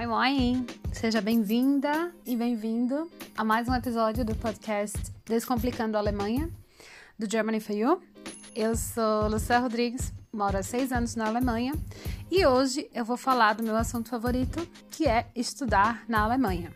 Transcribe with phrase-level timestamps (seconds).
[0.00, 0.66] Moi Moi!
[0.94, 6.48] Seja bem-vinda e bem-vindo a mais um episódio do podcast Descomplicando a Alemanha,
[7.18, 8.02] do Germany for You.
[8.56, 11.74] Eu sou Lucia Rodrigues, moro há seis anos na Alemanha
[12.30, 16.72] e hoje eu vou falar do meu assunto favorito, que é estudar na Alemanha.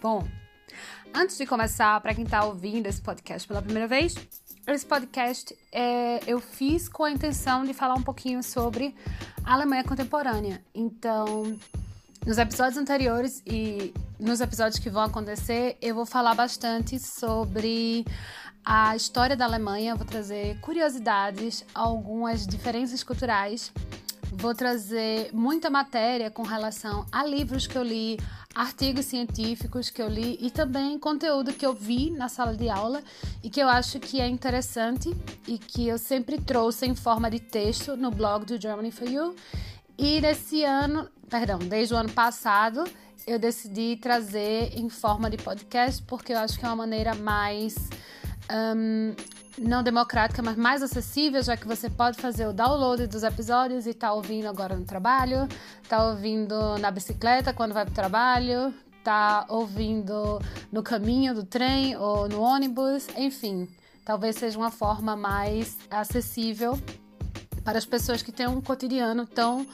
[0.00, 0.24] Bom,
[1.12, 4.14] antes de começar, para quem está ouvindo esse podcast pela primeira vez,
[4.68, 8.94] esse podcast é, eu fiz com a intenção de falar um pouquinho sobre
[9.42, 10.62] a Alemanha contemporânea.
[10.72, 11.58] Então,
[12.26, 18.04] nos episódios anteriores e nos episódios que vão acontecer, eu vou falar bastante sobre
[18.64, 23.72] a história da Alemanha, vou trazer curiosidades, algumas diferenças culturais,
[24.30, 28.18] vou trazer muita matéria com relação a livros que eu li,
[28.54, 33.02] artigos científicos que eu li e também conteúdo que eu vi na sala de aula
[33.42, 37.38] e que eu acho que é interessante e que eu sempre trouxe em forma de
[37.38, 39.34] texto no blog do Germany for You.
[39.98, 42.84] E nesse ano perdão, desde o ano passado,
[43.26, 47.76] eu decidi trazer em forma de podcast, porque eu acho que é uma maneira mais.
[48.50, 49.14] Um,
[49.58, 53.92] não democrática, mas mais acessível, já que você pode fazer o download dos episódios e
[53.92, 55.48] tá ouvindo agora no trabalho,
[55.88, 60.40] tá ouvindo na bicicleta quando vai pro trabalho, tá ouvindo
[60.70, 63.68] no caminho do trem ou no ônibus, enfim,
[64.04, 66.78] talvez seja uma forma mais acessível
[67.68, 69.66] para as pessoas que têm um cotidiano tão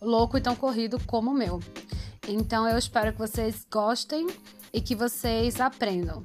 [0.00, 1.58] louco e tão corrido como o meu.
[2.28, 4.28] Então eu espero que vocês gostem
[4.72, 6.22] e que vocês aprendam.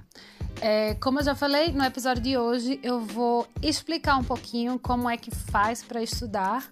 [0.62, 5.10] É, como eu já falei, no episódio de hoje eu vou explicar um pouquinho como
[5.10, 6.64] é que faz para estudar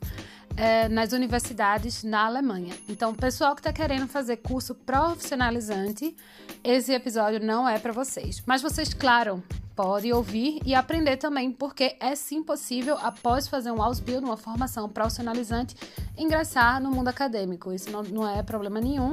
[0.56, 2.76] é, nas universidades na Alemanha.
[2.88, 6.16] Então, pessoal que está querendo fazer curso profissionalizante,
[6.64, 8.44] esse episódio não é para vocês.
[8.46, 9.44] Mas vocês, claro,
[9.76, 14.88] pode ouvir e aprender também, porque é sim possível, após fazer um Ausbildung, uma formação
[14.88, 15.76] profissionalizante,
[16.18, 17.74] ingressar no mundo acadêmico.
[17.74, 19.12] Isso não, não é problema nenhum.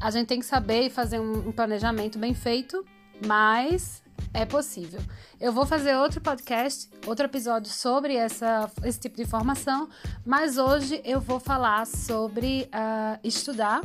[0.00, 2.84] A gente tem que saber fazer um, um planejamento bem feito,
[3.26, 5.00] mas é possível.
[5.40, 9.88] Eu vou fazer outro podcast, outro episódio sobre essa, esse tipo de formação,
[10.24, 13.80] mas hoje eu vou falar sobre uh, estudar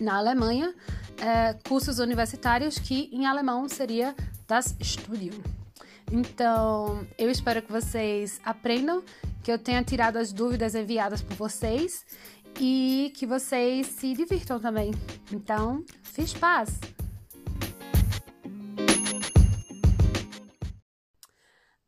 [0.00, 4.14] na Alemanha uh, cursos universitários que em alemão seria
[4.46, 5.40] das Studium.
[6.12, 9.02] Então, eu espero que vocês aprendam,
[9.42, 12.04] que eu tenha tirado as dúvidas enviadas por vocês
[12.60, 14.92] e que vocês se divirtam também.
[15.32, 16.78] Então, fiz paz!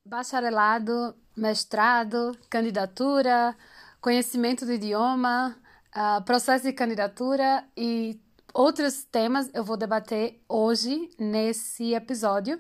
[0.04, 3.56] Bacharelado, mestrado, candidatura,
[4.00, 5.56] conhecimento do idioma,
[5.94, 8.20] uh, processo de candidatura e
[8.56, 12.58] outros temas eu vou debater hoje nesse episódio.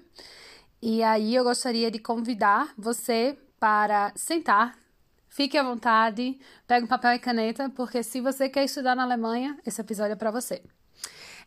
[0.82, 4.78] E aí eu gostaria de convidar você para sentar,
[5.30, 9.58] fique à vontade, pegue um papel e caneta, porque se você quer estudar na Alemanha,
[9.64, 10.62] esse episódio é para você.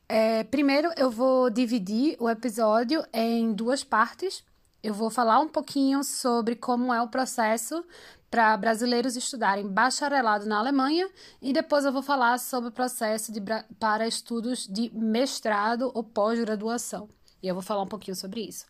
[0.07, 4.43] É, primeiro, eu vou dividir o episódio em duas partes.
[4.81, 7.85] Eu vou falar um pouquinho sobre como é o processo
[8.29, 11.09] para brasileiros estudarem bacharelado na Alemanha
[11.41, 13.41] e depois eu vou falar sobre o processo de,
[13.79, 17.09] para estudos de mestrado ou pós-graduação.
[17.41, 18.65] E eu vou falar um pouquinho sobre isso.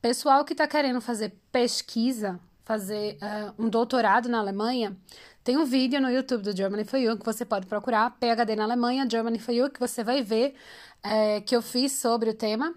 [0.00, 4.96] Pessoal que está querendo fazer pesquisa, fazer uh, um doutorado na Alemanha,
[5.42, 8.64] tem um vídeo no YouTube do Germany for You que você pode procurar, PhD na
[8.64, 10.54] Alemanha, Germany for You, que você vai ver
[11.02, 12.74] é, que eu fiz sobre o tema.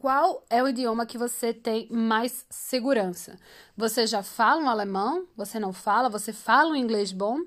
[0.06, 3.36] qual é o idioma que você tem mais segurança?
[3.76, 5.26] Você já fala um alemão?
[5.36, 6.08] Você não fala?
[6.08, 7.40] Você fala um inglês bom?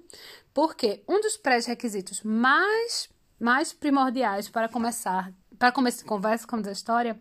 [0.54, 3.08] Porque um dos pré-requisitos mais,
[3.40, 7.18] mais primordiais para começar, para começar conversa com a história,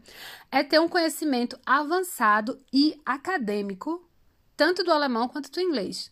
[0.51, 4.11] é ter um conhecimento avançado e acadêmico,
[4.57, 6.11] tanto do alemão quanto do inglês.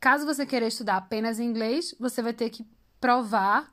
[0.00, 2.66] Caso você queira estudar apenas inglês, você vai ter que
[3.00, 3.70] provar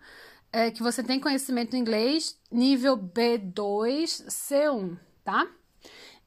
[0.52, 5.48] é, que você tem conhecimento em inglês nível B2, C1, tá?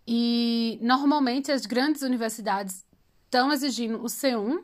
[0.06, 2.84] E normalmente as grandes universidades
[3.24, 4.62] estão exigindo o C1,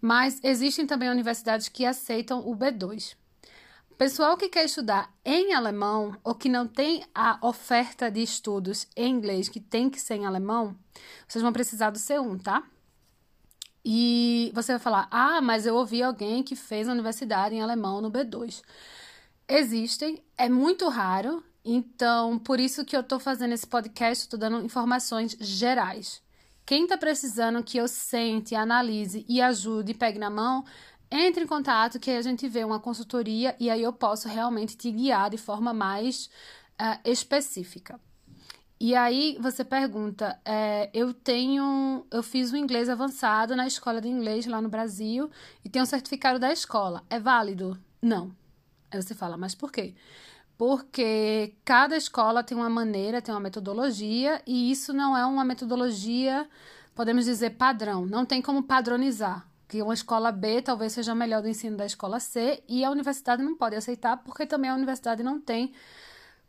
[0.00, 3.16] mas existem também universidades que aceitam o B2.
[3.96, 9.08] Pessoal que quer estudar em alemão ou que não tem a oferta de estudos em
[9.08, 10.76] inglês que tem que ser em alemão,
[11.28, 12.64] vocês vão precisar do C1, tá?
[13.84, 18.00] E você vai falar: ah, mas eu ouvi alguém que fez a universidade em alemão
[18.00, 18.62] no B2.
[19.48, 24.64] Existem, é muito raro, então por isso que eu estou fazendo esse podcast, estou dando
[24.64, 26.22] informações gerais.
[26.64, 30.64] Quem está precisando que eu sente, analise e ajude pegue na mão,
[31.10, 34.76] entre em contato que aí a gente vê uma consultoria e aí eu posso realmente
[34.76, 36.30] te guiar de forma mais
[36.80, 38.00] uh, específica.
[38.84, 44.08] E aí você pergunta, é, eu tenho, eu fiz o inglês avançado na escola de
[44.08, 45.30] inglês lá no Brasil
[45.64, 47.04] e tenho um certificado da escola.
[47.08, 47.78] É válido?
[48.02, 48.34] Não.
[48.90, 49.94] Aí você fala, mas por quê?
[50.58, 56.48] Porque cada escola tem uma maneira, tem uma metodologia e isso não é uma metodologia,
[56.92, 58.04] podemos dizer, padrão.
[58.04, 59.46] Não tem como padronizar.
[59.68, 63.44] Que uma escola B talvez seja melhor do ensino da escola C e a universidade
[63.44, 65.72] não pode aceitar porque também a universidade não tem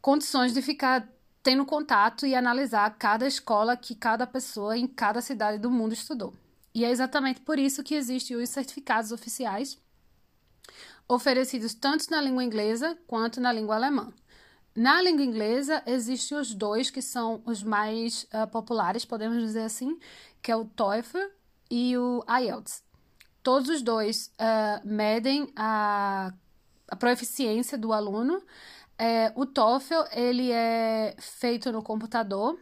[0.02, 1.08] condições de ficar
[1.44, 6.34] tendo contato e analisar cada escola que cada pessoa em cada cidade do mundo estudou.
[6.74, 9.78] E é exatamente por isso que existem os certificados oficiais
[11.08, 14.12] oferecidos tanto na língua inglesa quanto na língua alemã.
[14.76, 20.00] Na língua inglesa, existem os dois que são os mais uh, populares, podemos dizer assim,
[20.42, 21.20] que é o TOEFL
[21.70, 22.84] e o IELTS.
[23.44, 26.34] Todos os dois uh, medem a,
[26.88, 28.42] a proeficiência do aluno,
[28.98, 32.60] é, o TOEFL, ele é feito no computador,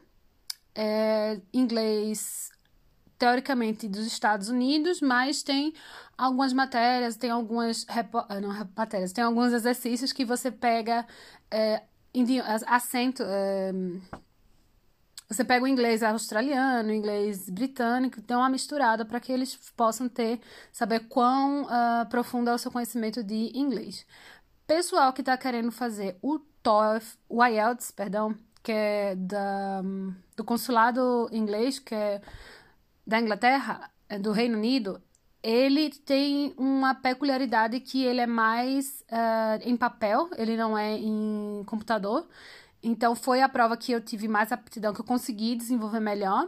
[0.74, 2.52] é inglês
[3.18, 5.74] teoricamente dos Estados Unidos, mas tem
[6.18, 11.06] algumas matérias, tem algumas ah, não, matérias, tem alguns exercícios que você pega
[11.52, 11.84] é,
[12.66, 13.72] acento, é,
[15.30, 20.10] você pega o inglês australiano, o inglês britânico, tem uma misturada para que eles possam
[20.10, 20.42] ter,
[20.74, 24.06] saber quão uh, profundo é o seu conhecimento de inglês.
[24.74, 28.34] Pessoal que está querendo fazer o TOEFL, o IELTS, perdão,
[28.64, 29.82] que é da,
[30.34, 32.22] do consulado inglês, que é
[33.06, 35.02] da Inglaterra, é do Reino Unido,
[35.44, 41.64] ele tem uma peculiaridade que ele é mais uh, em papel, ele não é em
[41.66, 42.26] computador.
[42.82, 46.48] Então, foi a prova que eu tive mais aptidão, que eu consegui desenvolver melhor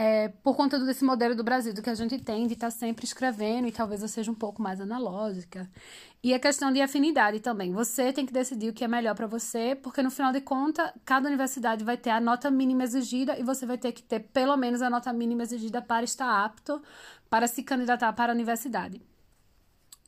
[0.00, 2.70] é, por conta desse modelo do Brasil, do que a gente tem de estar tá
[2.70, 5.68] sempre escrevendo e talvez eu seja um pouco mais analógica.
[6.22, 7.72] E a questão de afinidade também.
[7.72, 10.90] Você tem que decidir o que é melhor para você, porque no final de contas,
[11.04, 14.56] cada universidade vai ter a nota mínima exigida e você vai ter que ter pelo
[14.56, 16.82] menos a nota mínima exigida para estar apto
[17.30, 19.00] para se candidatar para a universidade.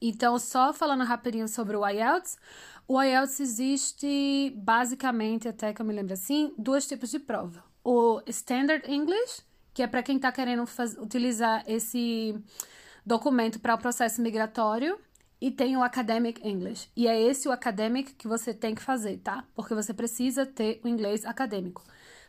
[0.02, 2.38] Então, só falando rapidinho sobre o IELTS,
[2.88, 7.62] o IELTS existe basicamente, até que eu me lembro assim, dois tipos de prova.
[7.84, 10.64] O Standard English, que é para quem está querendo
[10.98, 12.34] utilizar esse
[13.06, 14.98] documento para o processo migratório,
[15.40, 16.90] e tem o Academic English.
[16.96, 19.44] E é esse o academic que você tem que fazer, tá?
[19.54, 21.82] Porque você precisa ter o inglês acadêmico.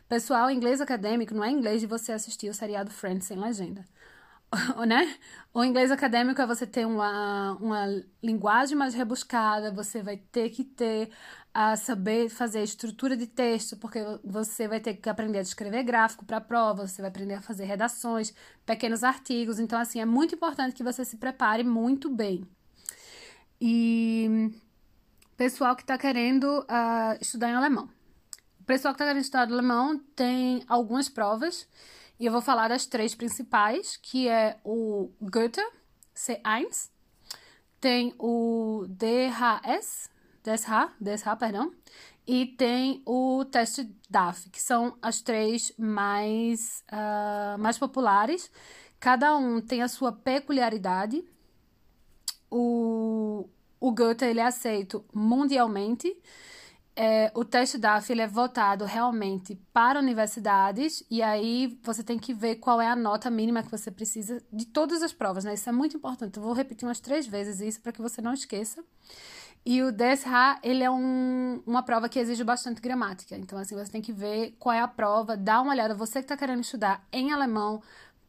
[0.08, 3.84] Pessoal, inglês acadêmico não é inglês de você assistir o seriado Friends sem legenda.
[4.86, 5.16] né?
[5.52, 7.86] O inglês acadêmico é você ter uma, uma
[8.22, 11.10] linguagem mais rebuscada, você vai ter que ter
[11.54, 16.24] a saber fazer estrutura de texto, porque você vai ter que aprender a escrever gráfico
[16.24, 19.58] para a prova, você vai aprender a fazer redações, pequenos artigos.
[19.58, 22.46] Então, assim, é muito importante que você se prepare muito bem.
[23.64, 24.50] E
[25.36, 27.88] pessoal que está querendo uh, estudar em alemão.
[28.60, 31.68] O pessoal que está querendo estudar alemão tem algumas provas,
[32.18, 35.64] e eu vou falar das três principais, que é o Goethe,
[36.12, 36.90] C1,
[37.80, 40.10] tem o DHS,
[40.42, 41.72] DSH, DSH, perdão,
[42.26, 48.50] e tem o teste DAF, que são as três mais, uh, mais populares.
[48.98, 51.24] Cada um tem a sua peculiaridade.
[52.54, 53.48] O,
[53.80, 56.14] o Goethe ele é aceito mundialmente.
[56.94, 62.34] É, o teste DAF ele é votado realmente para universidades e aí você tem que
[62.34, 65.54] ver qual é a nota mínima que você precisa de todas as provas, né?
[65.54, 66.36] Isso é muito importante.
[66.36, 68.84] Eu vou repetir umas três vezes isso para que você não esqueça.
[69.64, 73.36] E o DSH, ele é um, uma prova que exige bastante gramática.
[73.36, 75.94] Então, assim, você tem que ver qual é a prova, dá uma olhada.
[75.94, 77.80] Você que está querendo estudar em alemão,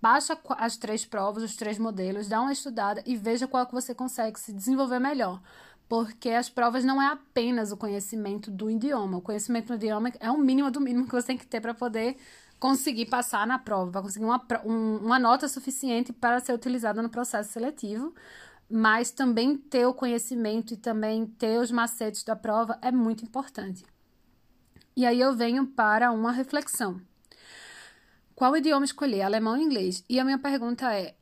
[0.03, 3.95] baixa as três provas, os três modelos, dá uma estudada e veja qual que você
[3.95, 5.41] consegue se desenvolver melhor.
[5.88, 9.19] Porque as provas não é apenas o conhecimento do idioma.
[9.19, 11.74] O conhecimento do idioma é o mínimo do mínimo que você tem que ter para
[11.74, 12.17] poder
[12.60, 17.10] conseguir passar na prova, para conseguir uma, um, uma nota suficiente para ser utilizada no
[17.10, 18.13] processo seletivo
[18.69, 23.86] mas também ter o conhecimento e também ter os macetes da prova é muito importante.
[24.95, 27.00] E aí eu venho para uma reflexão.
[28.43, 30.03] Qual idioma escolher, alemão ou inglês?
[30.09, 31.15] E a minha pergunta é: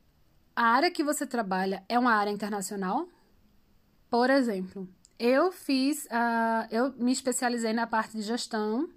[0.56, 3.06] a área que você trabalha é uma área internacional?
[4.10, 4.88] Por exemplo,
[5.20, 8.88] eu fiz, uh, eu me especializei na parte de gestão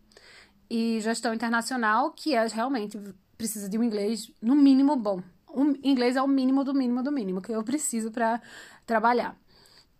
[0.67, 2.99] e gestão internacional, que é realmente
[3.37, 7.11] precisa de um inglês no mínimo bom o inglês é o mínimo do mínimo do
[7.11, 8.41] mínimo que eu preciso para
[8.87, 9.37] trabalhar.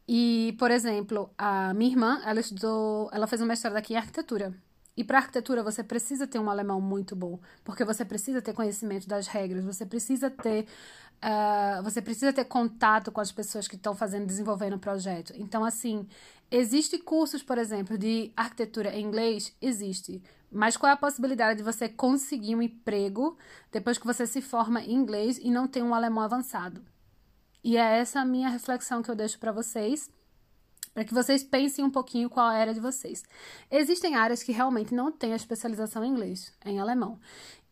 [0.08, 4.52] E, por exemplo, a minha irmã, ela estudou, ela fez um mestrado aqui em arquitetura.
[4.98, 9.08] E para arquitetura você precisa ter um alemão muito bom, porque você precisa ter conhecimento
[9.08, 10.66] das regras, você precisa ter
[11.24, 15.34] uh, você precisa ter contato com as pessoas que estão fazendo, desenvolvendo o projeto.
[15.36, 16.08] Então, assim,
[16.50, 19.54] existe cursos, por exemplo, de arquitetura em inglês?
[19.62, 20.22] Existe.
[20.52, 23.38] Mas qual é a possibilidade de você conseguir um emprego
[23.72, 26.82] depois que você se forma em inglês e não tem um alemão avançado?
[27.64, 30.10] E é essa a minha reflexão que eu deixo para vocês,
[30.96, 33.22] para que vocês pensem um pouquinho qual é a área de vocês.
[33.70, 37.20] Existem áreas que realmente não têm a especialização em inglês, em alemão.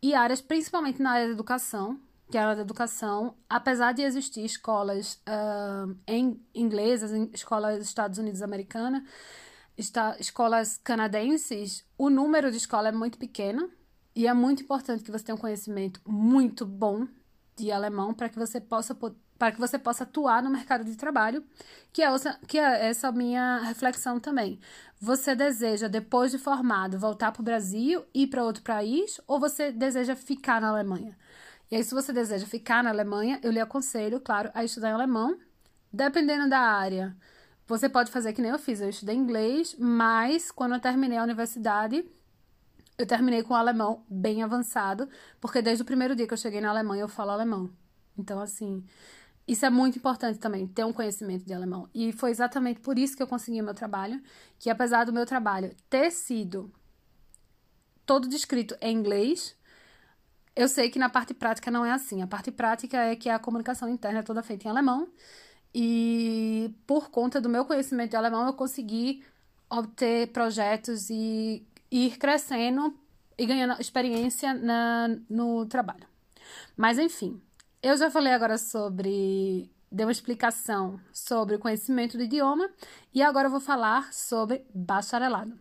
[0.02, 1.98] E áreas, principalmente na área da educação,
[2.30, 7.78] que é a área da educação, apesar de existir escolas uh, em inglesas, em escolas
[7.78, 9.02] dos Estados Unidos americanas,
[9.78, 13.70] está, escolas canadenses, o número de escola é muito pequeno
[14.14, 17.08] e é muito importante que você tenha um conhecimento muito bom
[17.56, 18.94] de alemão para que você possa
[19.38, 21.44] para que você possa atuar no mercado de trabalho,
[21.92, 24.60] que é, essa, que é essa minha reflexão também.
[25.00, 29.72] Você deseja, depois de formado, voltar para o Brasil, ir para outro país, ou você
[29.72, 31.16] deseja ficar na Alemanha?
[31.70, 34.92] E aí, se você deseja ficar na Alemanha, eu lhe aconselho, claro, a estudar em
[34.92, 35.36] alemão,
[35.92, 37.16] dependendo da área
[37.66, 38.80] você pode fazer que nem eu fiz.
[38.80, 42.04] Eu estudei inglês, mas quando eu terminei a universidade,
[42.98, 45.08] eu terminei com o alemão bem avançado,
[45.40, 47.70] porque desde o primeiro dia que eu cheguei na Alemanha eu falo alemão.
[48.16, 48.84] Então, assim,
[49.46, 51.88] isso é muito importante também, ter um conhecimento de alemão.
[51.94, 54.22] E foi exatamente por isso que eu consegui o meu trabalho,
[54.58, 56.72] que apesar do meu trabalho ter sido
[58.06, 59.56] todo descrito em inglês,
[60.56, 62.22] eu sei que na parte prática não é assim.
[62.22, 65.08] A parte prática é que a comunicação interna é toda feita em alemão.
[65.74, 69.24] E por conta do meu conhecimento de alemão, eu consegui
[69.68, 72.96] obter projetos e ir crescendo
[73.36, 76.06] e ganhando experiência na, no trabalho.
[76.76, 77.40] Mas enfim,
[77.84, 79.70] eu já falei agora sobre.
[79.92, 82.68] Dei uma explicação sobre o conhecimento do idioma
[83.12, 85.56] e agora eu vou falar sobre bacharelado.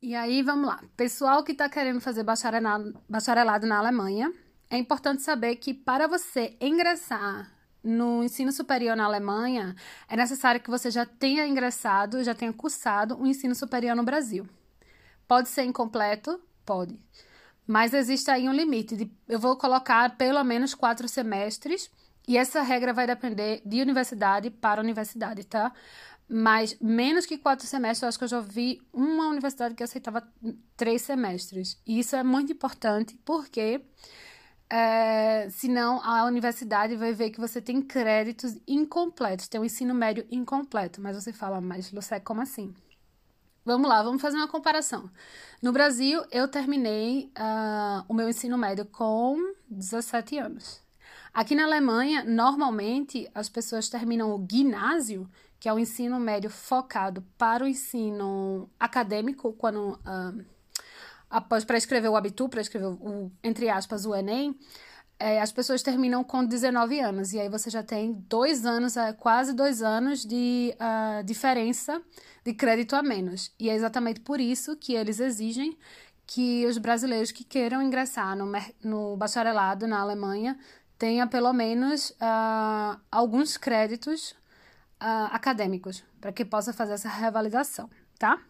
[0.00, 0.80] E aí, vamos lá.
[0.96, 4.32] Pessoal que está querendo fazer bacharelado, na Alemanha,
[4.70, 7.50] é importante saber que para você ingressar
[7.82, 9.74] no ensino superior na Alemanha,
[10.08, 14.04] é necessário que você já tenha ingressado, já tenha cursado o um ensino superior no
[14.04, 14.46] Brasil.
[15.26, 16.40] Pode ser incompleto?
[16.64, 17.00] Pode.
[17.70, 18.96] Mas existe aí um limite.
[18.96, 21.88] De, eu vou colocar pelo menos quatro semestres,
[22.26, 25.72] e essa regra vai depender de universidade para universidade, tá?
[26.28, 30.28] Mas menos que quatro semestres, eu acho que eu já vi uma universidade que aceitava
[30.76, 31.80] três semestres.
[31.86, 33.80] E isso é muito importante, porque
[34.68, 40.26] é, senão a universidade vai ver que você tem créditos incompletos, tem um ensino médio
[40.28, 41.00] incompleto.
[41.00, 42.74] Mas você fala, mas Lucé, como assim?
[43.70, 45.08] Vamos lá, vamos fazer uma comparação.
[45.62, 50.82] No Brasil, eu terminei uh, o meu ensino médio com 17 anos.
[51.32, 57.24] Aqui na Alemanha, normalmente as pessoas terminam o ginásio, que é o ensino médio focado
[57.38, 59.92] para o ensino acadêmico, quando.
[60.00, 60.44] Uh,
[61.30, 64.58] após para escrever o Abitur, para escrever o, entre aspas, o Enem,
[65.20, 67.34] é, as pessoas terminam com 19 anos.
[67.34, 72.00] E aí você já tem dois anos, é, quase dois anos de uh, diferença
[72.42, 73.54] de crédito a menos.
[73.60, 75.76] E é exatamente por isso que eles exigem
[76.26, 78.50] que os brasileiros que queiram ingressar no,
[78.82, 80.58] no bacharelado na Alemanha
[80.96, 84.30] tenha pelo menos uh, alguns créditos
[85.02, 88.40] uh, acadêmicos para que possa fazer essa revalidação, tá?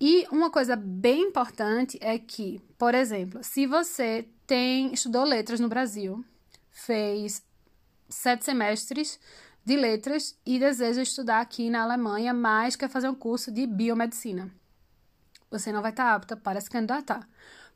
[0.00, 5.68] E uma coisa bem importante é que, por exemplo, se você tem estudou letras no
[5.68, 6.24] Brasil,
[6.70, 7.42] fez
[8.08, 9.18] sete semestres
[9.64, 14.50] de letras e deseja estudar aqui na Alemanha, mas quer fazer um curso de biomedicina.
[15.50, 17.28] Você não vai estar apta para se candidatar.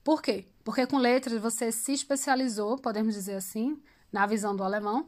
[0.04, 0.46] Por quê?
[0.64, 3.80] Porque com letras você se especializou, podemos dizer assim,
[4.12, 5.06] na visão do alemão,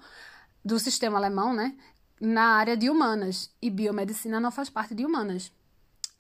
[0.65, 1.77] do sistema alemão, né?
[2.21, 5.51] na área de humanas e biomedicina não faz parte de humanas,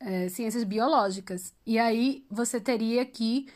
[0.00, 1.52] é, ciências biológicas.
[1.66, 3.46] E aí você teria que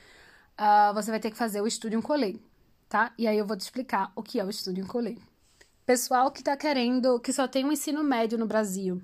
[0.59, 2.37] uh, você vai ter que fazer o estudo em colê,
[2.89, 3.13] tá?
[3.19, 5.17] E aí eu vou te explicar o que é o estudo em colê.
[5.87, 9.03] Pessoal que está querendo, que só tem um ensino médio no Brasil,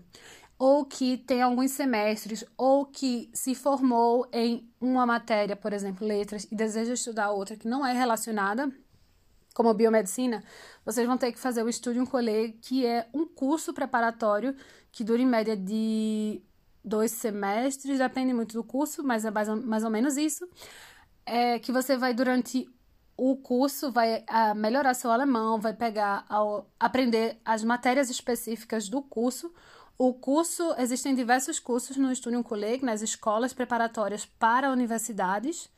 [0.59, 6.47] ou que tem alguns semestres, ou que se formou em uma matéria, por exemplo, letras,
[6.51, 8.73] e deseja estudar outra que não é relacionada,
[9.55, 10.43] como biomedicina,
[10.85, 14.55] vocês vão ter que fazer o Estudium Colê, que é um curso preparatório
[14.93, 16.41] que dura em média de
[16.85, 20.49] dois semestres, depende muito do curso, mas é mais ou menos isso.
[21.33, 22.69] É que você vai, durante
[23.17, 28.89] o curso, vai a, ah, melhorar seu alemão, vai pegar, ao, aprender as matérias específicas
[28.89, 29.53] do curso.
[29.97, 35.71] O curso, existem diversos cursos no Studium Colleg, nas escolas preparatórias para universidades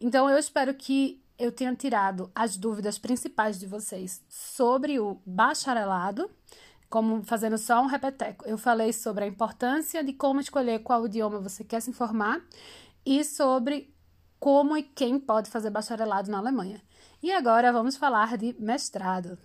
[0.00, 6.28] Então, eu espero que eu tenha tirado as dúvidas principais de vocês sobre o bacharelado,
[6.90, 8.44] como fazendo só um repeteco.
[8.46, 12.42] Eu falei sobre a importância de como escolher qual idioma você quer se informar
[13.06, 13.94] e sobre
[14.40, 16.82] como e quem pode fazer bacharelado na Alemanha.
[17.22, 19.38] E agora vamos falar de mestrado.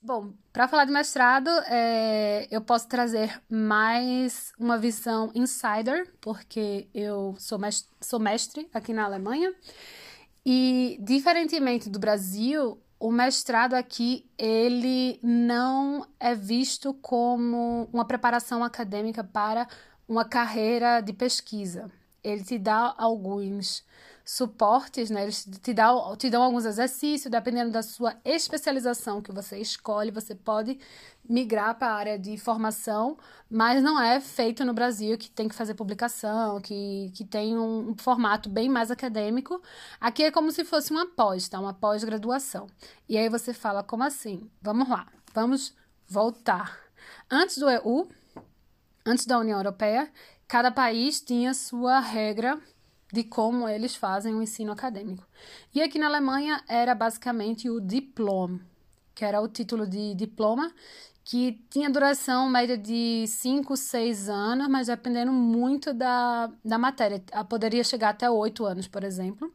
[0.00, 7.34] Bom, para falar de mestrado, é, eu posso trazer mais uma visão insider, porque eu
[7.36, 9.52] sou mestre, sou mestre aqui na Alemanha.
[10.46, 19.24] E, diferentemente do Brasil, o mestrado aqui ele não é visto como uma preparação acadêmica
[19.24, 19.66] para
[20.06, 21.90] uma carreira de pesquisa.
[22.22, 23.84] Ele te dá alguns
[24.30, 25.22] suportes, né?
[25.22, 30.34] Eles te dão, te dão alguns exercícios, dependendo da sua especialização que você escolhe, você
[30.34, 30.78] pode
[31.26, 33.16] migrar para a área de formação,
[33.50, 37.92] mas não é feito no Brasil, que tem que fazer publicação, que, que tem um,
[37.92, 39.62] um formato bem mais acadêmico.
[39.98, 41.58] Aqui é como se fosse uma pós, tá?
[41.58, 42.66] Uma pós-graduação.
[43.08, 44.50] E aí você fala, como assim?
[44.60, 45.74] Vamos lá, vamos
[46.06, 46.78] voltar.
[47.30, 48.06] Antes do EU,
[49.06, 50.12] antes da União Europeia,
[50.46, 52.60] cada país tinha sua regra
[53.12, 55.26] de como eles fazem o ensino acadêmico.
[55.74, 58.60] E aqui na Alemanha era basicamente o diploma,
[59.14, 60.72] que era o título de diploma,
[61.24, 67.22] que tinha duração média de 5, 6 anos, mas dependendo muito da, da matéria.
[67.32, 69.52] Ah, poderia chegar até 8 anos, por exemplo.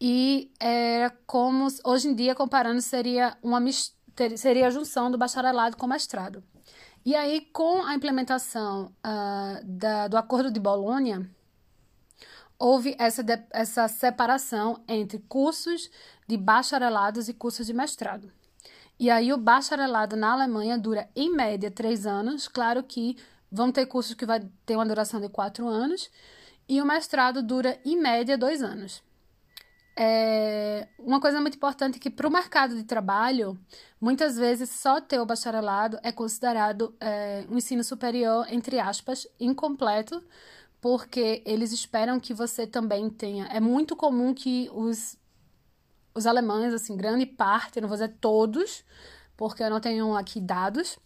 [0.00, 3.58] E era como, hoje em dia, comparando, seria, uma,
[4.36, 6.42] seria a junção do bacharelado com mestrado.
[7.06, 11.28] E aí, com a implementação uh, da, do Acordo de Bolonha,
[12.58, 15.90] houve essa, de, essa separação entre cursos
[16.26, 18.32] de bacharelados e cursos de mestrado.
[18.98, 22.48] E aí o bacharelado na Alemanha dura, em média, três anos.
[22.48, 23.16] Claro que
[23.50, 26.10] vão ter cursos que vai ter uma duração de quatro anos.
[26.68, 29.02] E o mestrado dura, em média, dois anos.
[30.00, 33.58] É, uma coisa muito importante é que para o mercado de trabalho,
[34.00, 40.22] muitas vezes só ter o bacharelado é considerado é, um ensino superior, entre aspas, incompleto,
[40.80, 43.46] porque eles esperam que você também tenha.
[43.46, 45.16] É muito comum que os,
[46.14, 48.84] os alemães, assim, grande parte, não vou dizer todos,
[49.36, 50.98] porque eu não tenho aqui dados,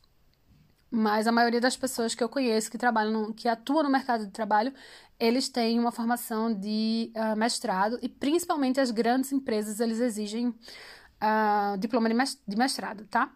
[0.90, 4.26] mas a maioria das pessoas que eu conheço que trabalham, no, que atuam no mercado
[4.26, 4.74] de trabalho,
[5.18, 11.78] eles têm uma formação de uh, mestrado e principalmente as grandes empresas eles exigem uh,
[11.78, 12.10] diploma
[12.46, 13.32] de mestrado, tá?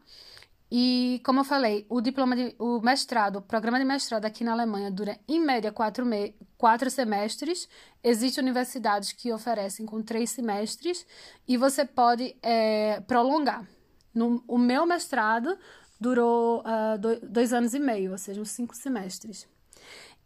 [0.70, 4.52] E como eu falei, o diploma de, o mestrado, o programa de mestrado aqui na
[4.52, 7.68] Alemanha dura em média quatro, me, quatro semestres.
[8.02, 11.06] Existem universidades que oferecem com três semestres
[11.46, 13.66] e você pode é, prolongar.
[14.12, 15.56] No, o meu mestrado
[16.00, 19.46] durou uh, dois, dois anos e meio, ou seja, uns cinco semestres.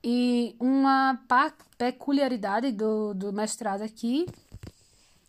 [0.03, 1.21] E uma
[1.77, 4.27] peculiaridade do, do mestrado aqui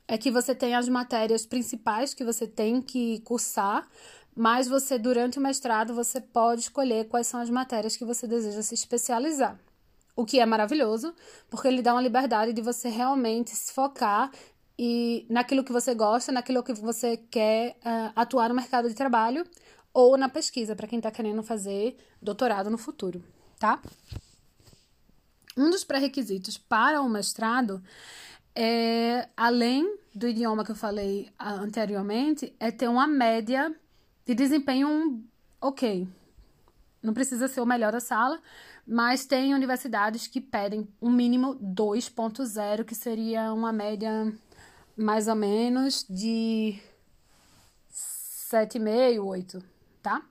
[0.08, 3.88] é que você tem as matérias principais que você tem que cursar,
[4.36, 8.62] mas você, durante o mestrado, você pode escolher quais são as matérias que você deseja
[8.62, 9.60] se especializar.
[10.16, 11.14] O que é maravilhoso,
[11.50, 14.32] porque ele dá uma liberdade de você realmente se focar
[14.78, 19.46] e naquilo que você gosta, naquilo que você quer uh, atuar no mercado de trabalho
[19.94, 23.24] ou na pesquisa, para quem está querendo fazer doutorado no futuro,
[23.60, 23.82] tá?
[25.58, 27.84] Um dos pré-requisitos para o mestrado
[28.56, 33.74] é, além do idioma que eu falei anteriormente, é ter uma média
[34.26, 35.24] de desempenho
[35.60, 36.08] ok.
[37.02, 38.40] Não precisa ser o melhor da sala,
[38.86, 44.32] mas tem universidades que pedem um mínimo 2.0, que seria uma média
[44.96, 46.80] mais ou menos de
[47.92, 50.22] 7,5, 8 tá?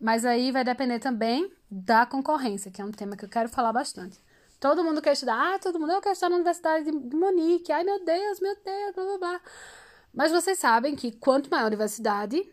[0.00, 3.72] Mas aí vai depender também da concorrência, que é um tema que eu quero falar
[3.72, 4.22] bastante.
[4.60, 7.84] Todo mundo quer estudar, ah, todo mundo, eu quero estudar na Universidade de Munique, ai
[7.84, 9.40] meu Deus, meu Deus, blá blá blá.
[10.12, 12.48] Mas vocês sabem que quanto maior a universidade,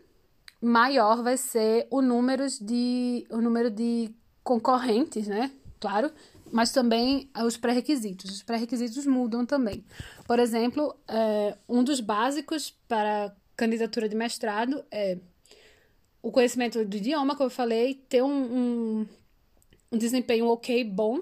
[0.62, 5.50] maior vai ser o número de, o número de concorrentes, né?
[5.80, 6.12] Claro,
[6.52, 8.30] mas também os pré-requisitos.
[8.30, 9.84] Os pré-requisitos mudam também.
[10.26, 15.18] Por exemplo, é, um dos básicos para candidatura de mestrado é
[16.22, 19.06] o conhecimento do idioma, como eu falei, ter um, um,
[19.90, 21.20] um desempenho ok, bom.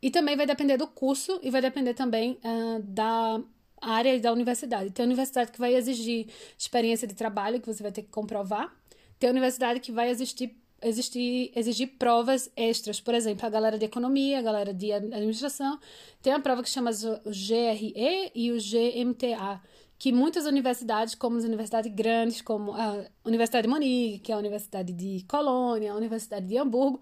[0.00, 3.42] E também vai depender do curso e vai depender também uh, da
[3.84, 4.90] área e da universidade.
[4.90, 6.26] Tem universidade que vai exigir
[6.58, 8.74] experiência de trabalho, que você vai ter que comprovar.
[9.18, 13.00] Tem universidade que vai existir, existir, exigir provas extras.
[13.00, 15.78] Por exemplo, a galera de economia, a galera de administração.
[16.22, 16.90] Tem uma prova que chama
[17.24, 19.60] o GRE e o GMTA
[19.98, 24.38] que muitas universidades, como as universidades grandes, como a Universidade de Munique, que é a
[24.38, 27.00] Universidade de Colônia, a Universidade de Hamburgo,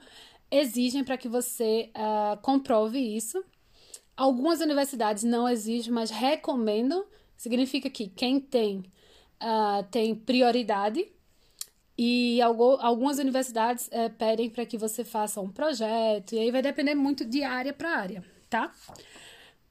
[0.51, 3.43] exigem para que você uh, comprove isso.
[4.17, 7.05] Algumas universidades não exigem, mas recomendam.
[7.37, 8.85] Significa que quem tem
[9.43, 11.07] uh, tem prioridade
[11.97, 16.95] e algumas universidades uh, pedem para que você faça um projeto, e aí vai depender
[16.95, 18.73] muito de área para área, tá?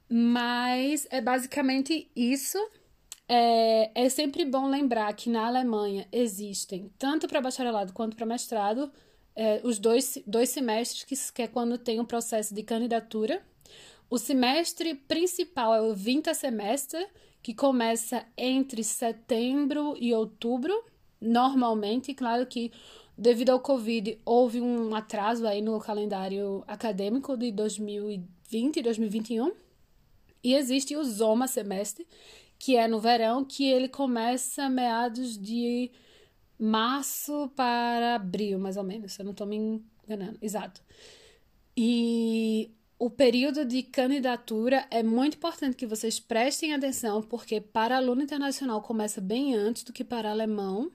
[0.08, 2.58] Mas é basicamente isso.
[3.28, 8.92] É, é sempre bom lembrar que na Alemanha existem, tanto para bacharelado quanto para mestrado,
[9.34, 13.42] é, os dois, dois semestres, que, que é quando tem o um processo de candidatura.
[14.12, 17.02] O semestre principal é o Vinta Semestre,
[17.42, 20.84] que começa entre setembro e outubro,
[21.18, 22.12] normalmente.
[22.12, 22.70] Claro que,
[23.16, 29.50] devido ao Covid, houve um atraso aí no calendário acadêmico de 2020 e 2021.
[30.44, 32.06] E existe o Zoma Semestre,
[32.58, 35.90] que é no verão, que ele começa meados de
[36.58, 40.36] março para abril, mais ou menos, se eu não estou me enganando.
[40.42, 40.82] Exato.
[41.74, 42.70] E
[43.02, 48.80] o período de candidatura é muito importante que vocês prestem atenção, porque para aluno internacional
[48.80, 50.88] começa bem antes do que para alemão.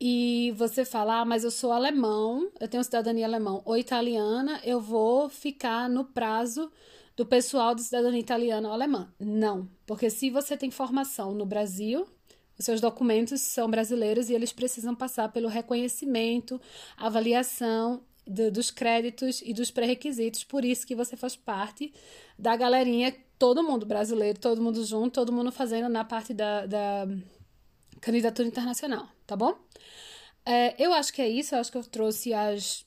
[0.00, 4.80] E você fala, ah, mas eu sou alemão, eu tenho cidadania alemã ou italiana, eu
[4.80, 6.72] vou ficar no prazo
[7.16, 9.08] do pessoal de cidadania italiana ou alemã.
[9.16, 12.04] Não, porque se você tem formação no Brasil,
[12.58, 16.60] os seus documentos são brasileiros e eles precisam passar pelo reconhecimento,
[16.96, 20.44] avaliação do, dos créditos e dos pré-requisitos.
[20.44, 21.92] Por isso que você faz parte
[22.38, 27.06] da galerinha, todo mundo brasileiro, todo mundo junto, todo mundo fazendo na parte da, da
[28.00, 29.56] candidatura internacional, tá bom?
[30.44, 32.84] É, eu acho que é isso, eu acho que eu trouxe as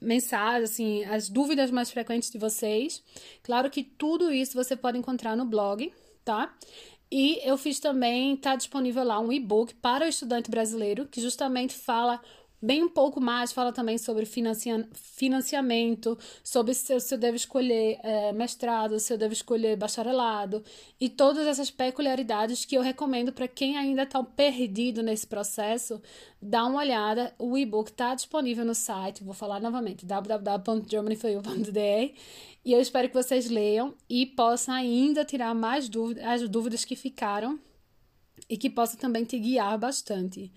[0.00, 3.02] mensagens, assim, as dúvidas mais frequentes de vocês.
[3.42, 5.92] Claro que tudo isso você pode encontrar no blog,
[6.24, 6.54] tá?
[7.10, 11.74] E eu fiz também, tá disponível lá um e-book para o estudante brasileiro, que justamente
[11.74, 12.20] fala
[12.60, 17.98] bem um pouco mais, fala também sobre financia financiamento, sobre se, se eu devo escolher
[18.02, 20.62] é, mestrado, se eu devo escolher bacharelado
[21.00, 26.00] e todas essas peculiaridades que eu recomendo para quem ainda está perdido nesse processo,
[26.40, 27.34] dá uma olhada.
[27.38, 32.14] O e-book está disponível no site, vou falar novamente, www.germanyforyou.de
[32.66, 36.96] e eu espero que vocês leiam e possam ainda tirar mais dúvidas, as dúvidas que
[36.96, 37.60] ficaram
[38.50, 40.52] e que possa também te guiar bastante.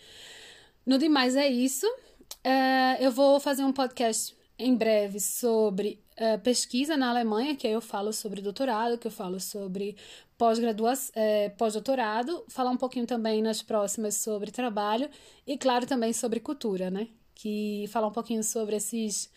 [0.90, 1.86] No demais é isso.
[1.86, 7.74] uh, eu vou fazer um podcast em breve sobre uh, pesquisa na Alemanha, que aí
[7.74, 9.96] eu falo sobre doutorado, que eu falo sobre
[10.36, 15.08] pós-graduação, é, pós-doutorado, falar um pouquinho também nas próximas sobre trabalho
[15.46, 17.10] e, claro, também sobre cultura, né?
[17.36, 19.32] Que falar um pouquinho sobre esses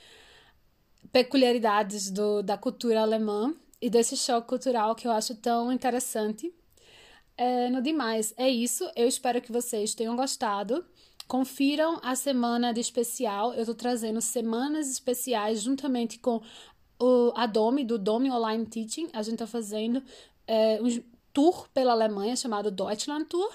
[1.12, 6.50] peculiaridades do, da cultura alemã e desse choque cultural que eu acho tão interessante.
[7.36, 8.90] É, no demais, é isso.
[8.96, 10.82] Eu espero que vocês tenham gostado.
[11.32, 13.54] Confiram a semana de especial.
[13.54, 16.42] Eu estou trazendo semanas especiais juntamente com
[17.00, 19.08] o, a Domi, do Domi Online Teaching.
[19.14, 20.02] A gente está fazendo
[20.46, 23.50] é, um tour pela Alemanha chamado Deutschland Tour.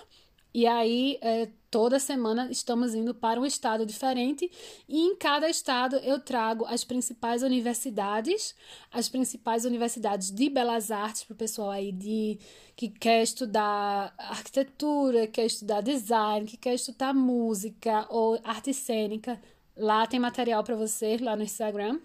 [0.56, 4.50] E aí, é, toda semana estamos indo para um estado diferente
[4.88, 8.56] e em cada estado eu trago as principais universidades,
[8.92, 12.40] as principais universidades de belas artes para o pessoal aí de
[12.76, 19.40] que quer estudar arquitetura, quer estudar design, que quer estudar música ou arte cênica.
[19.76, 22.00] Lá tem material para você lá no Instagram.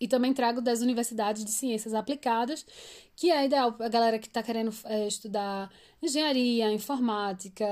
[0.00, 2.66] E também trago das universidades de ciências aplicadas,
[3.16, 5.70] que é ideal para a galera que está querendo é, estudar
[6.02, 7.66] engenharia, informática,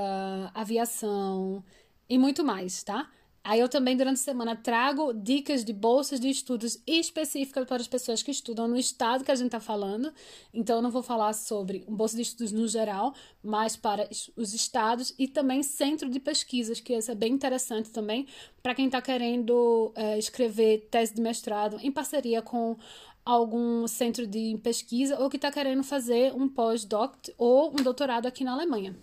[0.53, 1.63] aviação
[2.09, 3.09] e muito mais, tá?
[3.45, 7.87] Aí eu também, durante a semana, trago dicas de bolsas de estudos específicas para as
[7.87, 10.13] pessoas que estudam no estado que a gente está falando.
[10.53, 15.13] Então, eu não vou falar sobre bolsa de estudos no geral, mas para os estados
[15.19, 18.27] e também centro de pesquisas, que isso é bem interessante também
[18.61, 22.77] para quem está querendo é, escrever tese de mestrado em parceria com
[23.25, 28.45] algum centro de pesquisa ou que está querendo fazer um pós-doc ou um doutorado aqui
[28.45, 28.95] na Alemanha.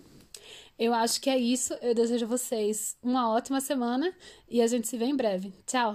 [0.80, 1.74] Eu acho que é isso.
[1.82, 4.14] Eu desejo a vocês uma ótima semana
[4.48, 5.52] e a gente se vê em breve.
[5.66, 5.94] Tchau!